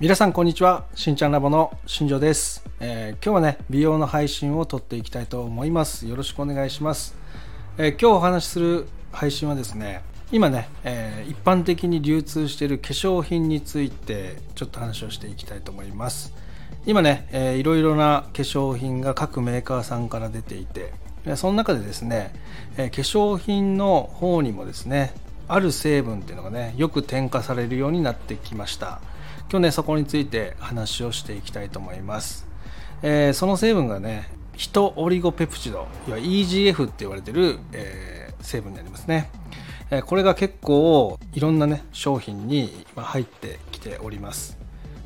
[0.00, 0.86] 皆さんこんにちは。
[0.94, 6.08] しんちゃんラボの新庄です、えー、今日はね美容の配信を撮っていきたいと思います。
[6.08, 7.14] よろしくお願いします、
[7.76, 10.00] えー、今日お話しする配信はですね
[10.32, 16.32] 今ね、えー、一般的に流通している化粧品についてちょっと話をしていきたいと思います。
[16.86, 20.94] 今ね、えー、いろいろな化粧品が各メーカーさんから出ていて
[21.36, 22.32] その中でですね、
[22.78, 25.12] えー、化粧品の方にもですね
[25.46, 29.02] ある成分っていうのがねよく添加されるようになってきました。
[29.50, 32.46] 今日ねそこについて話をしていきたいと思います、
[33.02, 39.28] えー、その成分がねヒトオリゴペプチドいわ EGF って言われてる、えー、成分になりますね、
[39.90, 44.56] え、これが結構いろんなね商品に入ってきております。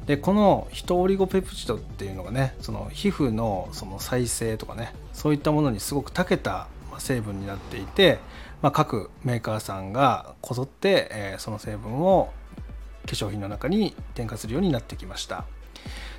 [0.04, 6.66] でこのヒトオリゴペプチドっていうのがねその皮膚のその再生とかねそういったものにすごく長けた
[6.98, 8.18] 成分になっていて、
[8.60, 12.30] まあ、各メーカーさんがこぞって、え、その成分を
[13.06, 15.44] 化粧品の中に添加するようになってきました。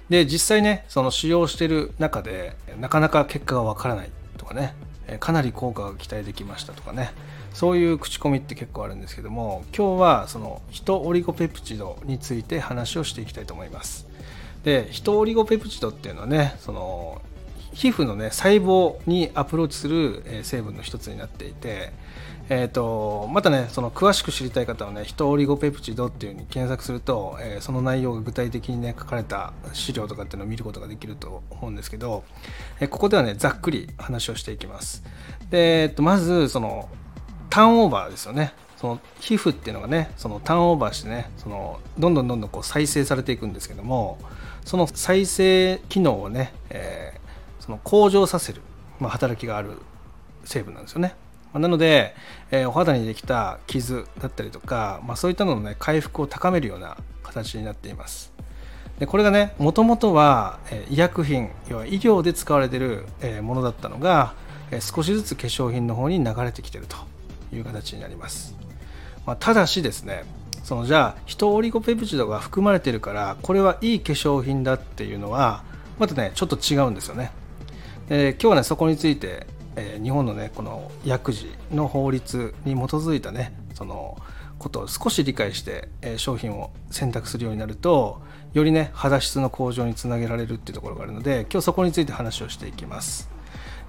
[0.10, 4.76] で実際ねその使用してる中でなかなか結果がわからないとかね
[5.20, 7.12] かなり効果が期待できましたとかね
[7.54, 14.08] そういう口コミって結構あるんですけども今日はそのヒトオリゴペプチドについて話をしていきたいと思います。
[14.64, 17.22] でヒトオリゴペプチドっていうのはねその
[17.76, 21.94] 皮膚のね細胞にアプローチする成分の一つになっていて
[22.48, 32.24] えーと、またねその詳しく知りたい方はねヒトオリゴペプチドっていうふうに検索すると、えー、その内容が具体的にね書かれた資料とかっていうのを見ることができると思うんですけど、
[32.80, 35.04] えー、ここではねざっくり話をしていきます。
[35.50, 36.88] で、えーと、まずその
[37.50, 38.54] ターンオーバーですよね。
[38.78, 44.20] その皮膚っていうのがねそのターンオーバーしてねそのどんどんどんどんこう再生されていくんですけども
[44.66, 47.25] その再生機能をね、えー、
[47.66, 48.62] その向上させる、
[49.00, 49.72] まあ、働きがある
[50.44, 51.16] 成分なんですよね
[51.54, 52.16] まなので、
[52.52, 58.34] えー、お肌にできた傷だったりとか、まあ、そういったのの、ね、回復を高めるような形になっています。
[59.00, 64.34] でこれがねもともとは、えー、医薬品要は医療で使われている、えー、ものだったのが、
[64.72, 66.98] え、少しずつ化粧品の方に流れてきてると
[67.54, 68.56] いう形になります。
[69.26, 70.24] まあ、ただしですね
[70.64, 75.64] そのじゃあヒトオリゴペプチドが含まれてるからこれはいい化粧品だっていうのは
[76.00, 77.32] またねちょっと違うんですよね。
[78.10, 84.18] で今日はねそこについてえー、日本のねこの薬事の法律に基づいたねその
[84.58, 88.22] ことを少し理解して、えー、商品を選択するようになると
[88.54, 93.30] よりね肌質の向上につなげられるっていうところがあるので今日そこについて話をしていきます。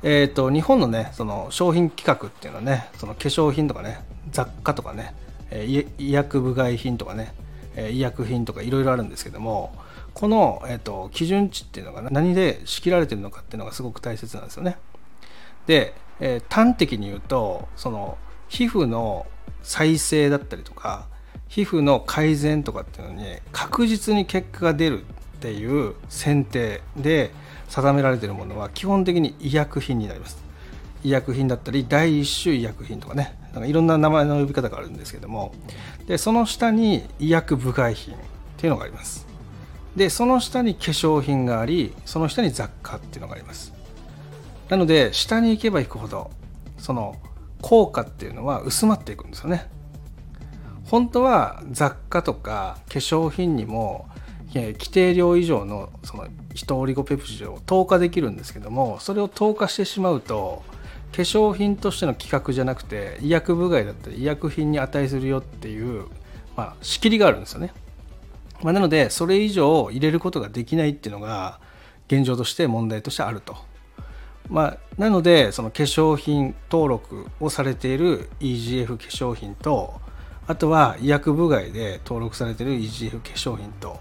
[0.03, 3.99] えーと、日本のねその商品規格っていうのはねその化粧品とかね
[4.31, 5.15] 雑貨とかね、
[5.51, 7.33] え、医薬部外品とかね、
[7.77, 9.75] え、医薬品とかいろいろあるんですけども
[10.17, 14.79] この、えーと基準値っていうのが何で仕切られてるのかっていうのがすごく大切なんですよね。
[15.67, 18.17] で、えー、端的に言うとその
[18.49, 19.27] 皮膚の
[19.63, 21.07] 再生だったりとか
[21.49, 25.05] 皮膚の改善とかっていうのに確実に結果が出るっ
[25.41, 27.31] ていう選定で
[27.69, 30.43] 定められてるものは基本的に医薬品になります。
[31.05, 33.37] 医薬品だったり第一種医薬品とかね。
[33.53, 35.53] なんかいろんな名前の呼び方があるんですけども。
[36.07, 38.19] でその下に医薬部外品っ
[38.57, 39.26] ていうのがあります。
[39.97, 43.73] でその下に化粧品がありその下に雑貨っていうのがあります。
[44.69, 46.31] なので下に行けば行くほど
[46.79, 47.17] その
[47.63, 49.69] 効果っていうのは薄まっていくんですよね。
[50.85, 54.07] 本当は雑貨とか化粧品にも
[54.55, 60.63] 規定量以上のそのヒトオリゴペプチドを投下できるんですけどもそれを投下してしまうと
[61.13, 66.07] 化粧品としての規格じゃなくて医薬部外だったり医薬品に値するよっていう、
[66.57, 67.73] まあ、仕切りがあるんですよね、
[68.63, 71.61] まあ、なのでそれ以上入れることができないっていうのが
[72.09, 73.57] 現状として問題としてあると。
[74.49, 80.01] まあ、なのでその化粧品登録をされている EGF 化粧品と
[80.47, 83.99] あとは医薬部外で登録されている EGF 化粧品と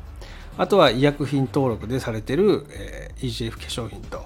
[0.57, 2.65] あとは医薬品登録でされている、
[3.17, 4.23] EGF 化粧品と。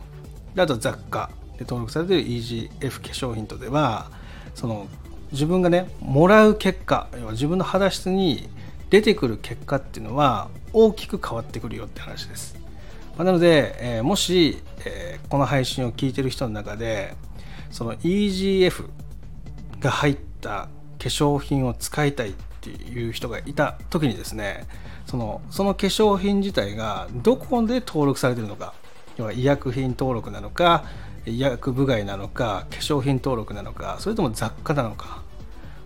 [0.56, 4.12] あと雑貨で登録されている EGF 化粧品とでは
[4.56, 4.88] その
[5.32, 8.50] 自分がねもらう結果要は自分の肌質に
[8.90, 12.56] 出てくる結果っていうのは大きく変わってくるよって話です。
[13.18, 17.16] まあ、なので、えー、もし、えー、この配信を聞いてる人の中で
[17.70, 18.86] その EGF
[19.80, 20.70] が入った化
[21.00, 24.66] 粧品を使いたいっていう人がいた時にですね
[25.06, 28.74] そのその化粧品自体がどこで登録されてるのか
[29.18, 30.86] 要は医薬品登録なのか
[31.26, 35.24] 医薬部外なのか化粧品登録なのかそれとも雑貨なのか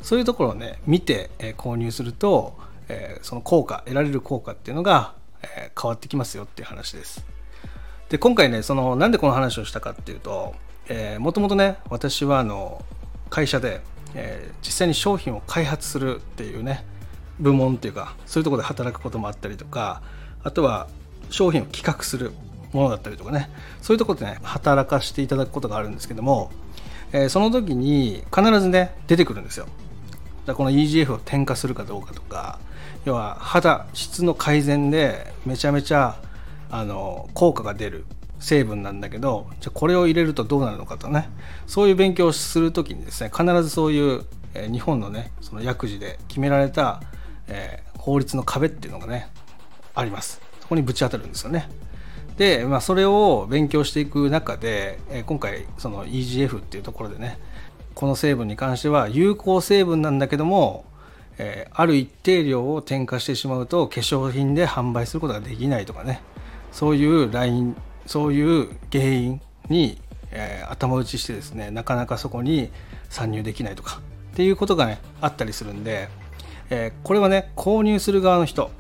[0.04, 2.58] そういうところをね見て、え購入すると、
[2.90, 5.14] えー、その効果得られる効果っていうのが
[5.44, 7.26] え変わってきますよっていう話です。
[8.10, 10.54] で今回ねそのなんでこの話をしたかっていうと
[11.20, 12.84] もともとね私はあの
[13.30, 13.82] 会社で、
[14.14, 16.86] えー、実際に商品を開発するっていうね
[17.40, 20.02] 部門っていうかそういうとこで働くこともあったりとか
[20.44, 20.88] あとは
[21.30, 22.34] 商品を企画する
[22.74, 23.50] ものだったりとかね
[23.82, 26.52] そういうとこでね働かしていただくことがあるんですけども、
[27.14, 29.68] えー、その時に必ずね出てくるんですよ
[30.46, 32.60] だこの EGF を添加するかどうかとか
[33.06, 36.18] 要は肌質の改善でめちゃめちゃ
[36.70, 38.06] あの効果が出る
[38.40, 41.30] 成分なんだけどじゃこれを入れるとどうなるのかとね。
[41.66, 47.02] そういう勉強をする時にですね必ずそういう、えー、日本のねその薬事で決められた、
[47.48, 49.30] えー、法律の壁っていうのがね
[49.96, 50.42] あります。
[50.60, 51.70] そこにぶち当たるんですよね。
[52.38, 57.38] で、まあ、それを勉強していく中で、えー、今回その EGF っていうところでね
[57.96, 60.86] この成分に関しては有効成分なんだけども、
[61.38, 66.22] えー、ある一定量を添加してしまうと化粧品で販売することができないとかね。
[66.72, 67.76] そういうライン
[68.06, 70.00] そういう原因に、
[70.32, 72.70] えー、頭打ちしてですねなかなかそこに
[73.10, 74.02] 参入できないとか
[74.34, 76.10] っていうことがねあったりするんで、
[76.70, 78.72] えー、これはね購入する側の人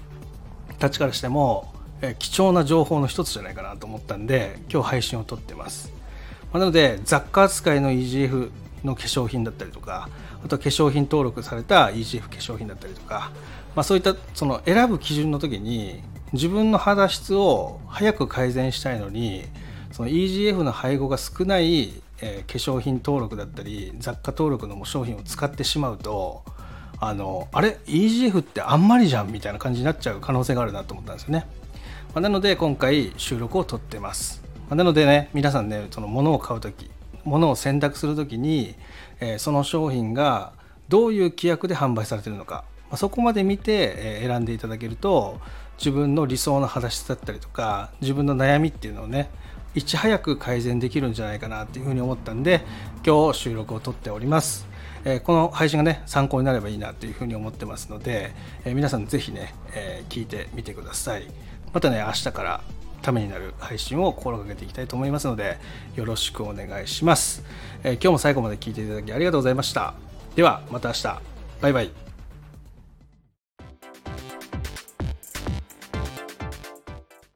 [0.80, 1.72] たちからしても、
[2.02, 5.94] え、貴重な情報の一つじゃないかなと思ったんで今日配信を撮ってます、
[6.52, 8.50] なので雑貨扱いの EGF
[8.84, 10.10] の化粧品だったりとか
[10.44, 13.32] あとは化粧品登録された EGF 化粧品だったりとか、
[13.76, 16.04] まあ、そういったその選ぶ基準の時に
[16.34, 19.46] 自分の肌質を早く改善したいのに
[19.92, 26.44] その EGF の配合が少ない、え、化粧品登録だったり雑貨登録の商品を使ってしまうと
[27.00, 31.46] あのあれ？EGF ってあんまりじゃんみたいな感じになっちゃう可能性があるなと思ったんですよね、
[32.14, 36.90] まあ、なので今回収録を撮ってます、まあ、なのでね皆さんねその物を買う時
[37.26, 38.76] 物を選択する時に、
[39.20, 40.54] え、その商品が
[40.90, 45.40] どういう規約で販売されているのか、ま、そこまで見て、え、選んでいただけると
[45.78, 49.30] 自分の理想の肌質だったりとか自分の悩みっていうのをね
[49.76, 52.62] いち早く改善できるんじゃないかなっていうふうに思ったんで
[53.06, 54.68] 今日収録を撮っております、
[55.04, 58.32] え、この配信がね参考になればいいなというふうに思ってますので、
[58.66, 61.26] え、皆さん是非ね、え、聞いてみてください。
[61.74, 62.62] またね明日から
[63.04, 65.60] ためになる配信を心がけていきたいと思いますので
[65.96, 67.44] よろしくお願いします、
[67.84, 69.94] え今日も最後まで聞いていただきありがとうございました。
[70.36, 71.22] ではまた明日。
[71.62, 72.03] バイバイ。